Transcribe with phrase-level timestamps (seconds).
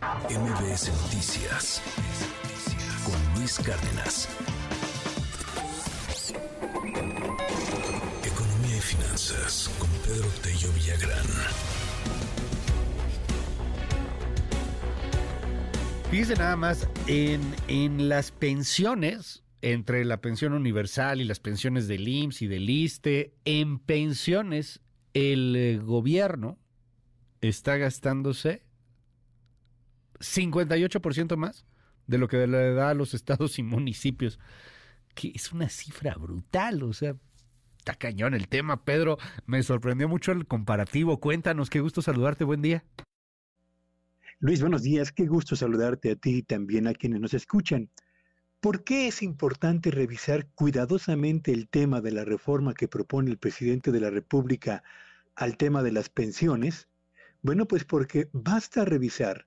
[0.00, 1.82] MBS Noticias
[3.04, 4.28] con Luis Cárdenas.
[8.24, 11.26] Economía y finanzas con Pedro Tello Villagrán.
[16.10, 22.08] Fíjese nada más, en, en las pensiones, entre la pensión universal y las pensiones del
[22.08, 24.80] IMSS y del ISTE, en pensiones
[25.12, 26.58] el gobierno
[27.42, 28.62] está gastándose
[30.20, 31.64] 58% más
[32.06, 34.38] de lo que le da a los estados y municipios,
[35.14, 37.16] que es una cifra brutal, o sea,
[37.78, 42.62] está cañón el tema, Pedro, me sorprendió mucho el comparativo, cuéntanos, qué gusto saludarte, buen
[42.62, 42.84] día.
[44.38, 47.90] Luis, buenos días, qué gusto saludarte a ti y también a quienes nos escuchan.
[48.60, 53.90] ¿Por qué es importante revisar cuidadosamente el tema de la reforma que propone el presidente
[53.92, 54.82] de la República
[55.34, 56.88] al tema de las pensiones?
[57.42, 59.46] Bueno, pues porque basta revisar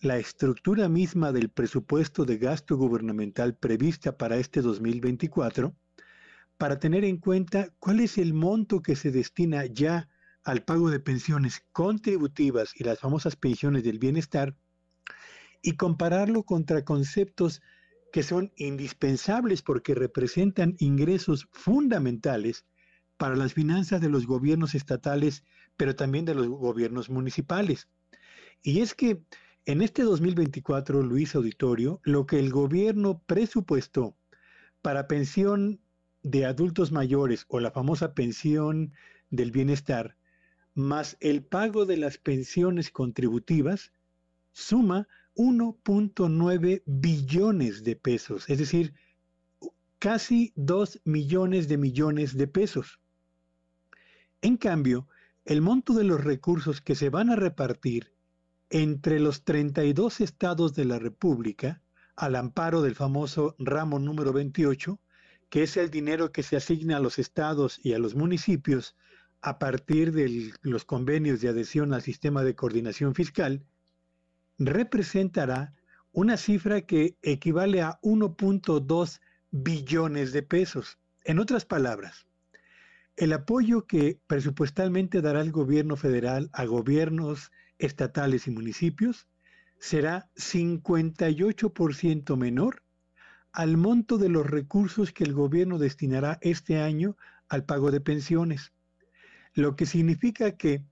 [0.00, 5.74] la estructura misma del presupuesto de gasto gubernamental prevista para este 2024
[6.56, 10.08] para tener en cuenta cuál es el monto que se destina ya
[10.44, 14.56] al pago de pensiones contributivas y las famosas pensiones del bienestar
[15.62, 17.60] y compararlo contra conceptos
[18.12, 22.64] que son indispensables porque representan ingresos fundamentales
[23.16, 25.44] para las finanzas de los gobiernos estatales,
[25.76, 27.88] pero también de los gobiernos municipales.
[28.62, 29.22] Y es que
[29.68, 34.16] en este 2024, Luis Auditorio, lo que el gobierno presupuestó
[34.80, 35.78] para pensión
[36.22, 38.94] de adultos mayores o la famosa pensión
[39.28, 40.16] del bienestar,
[40.74, 43.92] más el pago de las pensiones contributivas,
[44.52, 48.94] suma 1.9 billones de pesos, es decir,
[49.98, 53.00] casi 2 millones de millones de pesos.
[54.40, 55.08] En cambio,
[55.44, 58.16] el monto de los recursos que se van a repartir
[58.70, 61.82] entre los 32 estados de la República,
[62.16, 64.98] al amparo del famoso ramo número 28,
[65.48, 68.96] que es el dinero que se asigna a los estados y a los municipios
[69.40, 73.64] a partir de los convenios de adhesión al sistema de coordinación fiscal,
[74.58, 75.74] representará
[76.12, 79.20] una cifra que equivale a 1.2
[79.50, 80.98] billones de pesos.
[81.24, 82.26] En otras palabras,
[83.16, 89.26] el apoyo que presupuestalmente dará el gobierno federal a gobiernos estatales y municipios
[89.78, 92.82] será 58% menor
[93.52, 97.16] al monto de los recursos que el gobierno destinará este año
[97.48, 98.72] al pago de pensiones.
[99.54, 100.84] Lo que significa que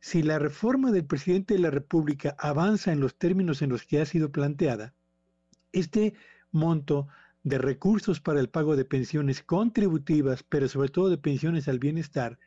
[0.00, 4.00] si la reforma del presidente de la República avanza en los términos en los que
[4.00, 4.94] ha sido planteada,
[5.72, 6.14] este
[6.50, 7.08] monto
[7.42, 12.38] de recursos para el pago de pensiones contributivas, pero sobre todo de pensiones al bienestar,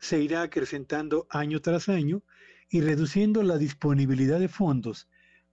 [0.00, 2.22] se irá acrecentando año tras año
[2.68, 5.08] y reduciendo la disponibilidad de fondos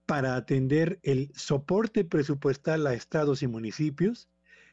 [0.06, 4.28] para atender el soporte presupuestal a estados y municipios,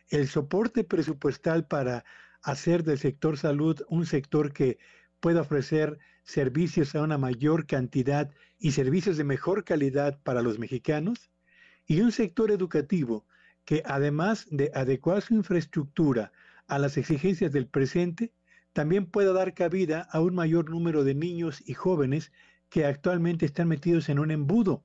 [0.10, 2.06] el soporte presupuestal para
[2.42, 4.78] hacer del sector salud un sector que
[5.20, 11.32] pueda ofrecer servicios a una mayor cantidad y servicios de mejor calidad para los mexicanos,
[11.86, 13.28] y un sector educativo
[13.66, 16.32] que además de adecuar su infraestructura
[16.68, 18.34] a las exigencias del presente,
[18.76, 22.34] también pueda dar cabida a un mayor número de niños y jóvenes
[22.68, 24.84] que actualmente están metidos en un embudo.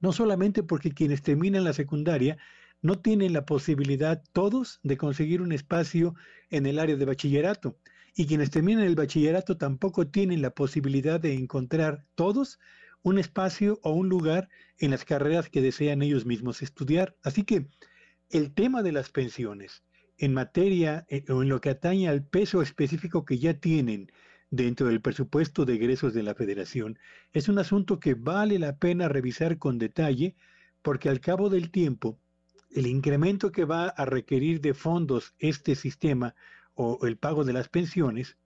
[0.00, 2.36] No solamente porque quienes terminan la secundaria
[2.82, 6.14] no tienen la posibilidad todos de conseguir un espacio
[6.50, 7.78] en el área de bachillerato,
[8.14, 12.60] y quienes terminan el bachillerato tampoco tienen la posibilidad de encontrar todos
[13.00, 17.16] un espacio o un lugar en las carreras que desean ellos mismos estudiar.
[17.22, 17.70] Así que
[18.28, 19.84] el tema de las pensiones,
[20.18, 24.12] en materia eh, o en lo que atañe al peso específico que ya tienen
[24.50, 26.98] dentro del presupuesto de egresos de la federación,
[27.32, 30.36] es un asunto que vale la pena revisar con detalle
[30.82, 32.18] porque al cabo del tiempo,
[32.70, 36.34] el incremento que va a requerir de fondos este sistema
[36.74, 38.36] o el pago de las pensiones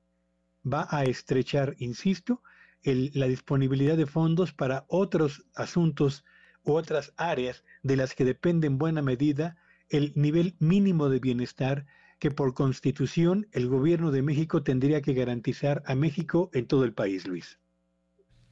[0.64, 2.42] va a estrechar, insisto,
[2.82, 6.24] la disponibilidad de fondos para otros asuntos
[6.62, 9.56] u otras áreas de las que depende en buena medida
[9.88, 11.86] el nivel mínimo de bienestar
[12.18, 16.92] que por constitución el gobierno de México tendría que garantizar a México en todo el
[16.92, 17.58] país, Luis.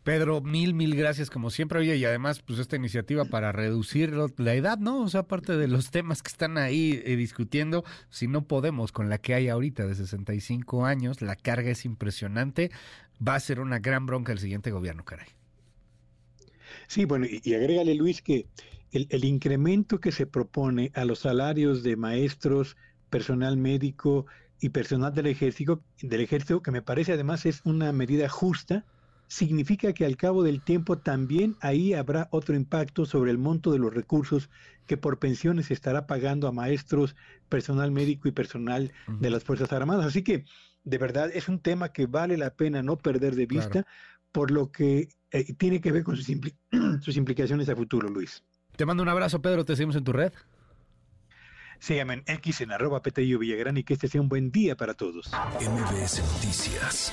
[0.04, 1.78] Pedro, mil, mil gracias como siempre.
[1.78, 5.00] Oye, y además, pues esta iniciativa para reducir la edad, ¿no?
[5.00, 9.08] O sea, aparte de los temas que están ahí eh, discutiendo, si no podemos con
[9.08, 12.70] la que hay ahorita de 65 años, la carga es impresionante,
[13.26, 15.28] va a ser una gran bronca el siguiente gobierno, caray.
[16.86, 18.46] Sí, bueno, y, y agrégale, Luis, que
[18.94, 22.76] el, incremento que se propone a los salarios de maestros,
[23.10, 24.26] personal médico
[24.60, 28.84] y personal del ejército, del ejército, que me parece además es una medida justa,
[29.26, 33.78] significa que al cabo del tiempo también ahí habrá otro impacto sobre el monto de
[33.78, 34.48] los recursos
[34.86, 37.16] que por pensiones se estará pagando a maestros,
[37.48, 40.06] personal médico y personal de las Fuerzas Armadas.
[40.06, 40.44] Así que,
[40.84, 43.86] de verdad, es un tema que vale la pena no perder de vista,
[44.30, 46.26] por lo que eh, tiene que ver con sus,
[47.00, 48.44] sus implicaciones a futuro, Luis.
[48.76, 49.64] Te mando un abrazo, Pedro.
[49.64, 50.32] Te seguimos en tu red.
[51.78, 55.30] Síganme en X en arroba Villagrán y que este sea un buen día para todos.
[55.60, 57.12] MBS Noticias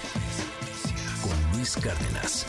[1.22, 2.48] con Luis Cárdenas.